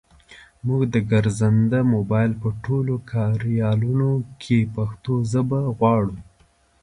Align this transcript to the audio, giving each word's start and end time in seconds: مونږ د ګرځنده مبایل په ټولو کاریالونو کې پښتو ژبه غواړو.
مونږ 0.65 0.81
د 0.93 0.95
ګرځنده 1.11 1.79
مبایل 1.93 2.33
په 2.41 2.49
ټولو 2.63 2.93
کاریالونو 3.11 4.09
کې 4.41 4.59
پښتو 4.75 5.13
ژبه 5.31 5.59
غواړو. 5.77 6.15